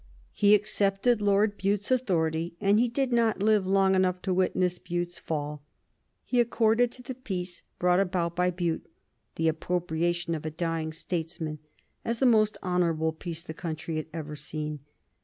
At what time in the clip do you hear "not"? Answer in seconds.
3.13-3.43